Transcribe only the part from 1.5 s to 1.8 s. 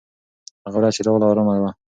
وه.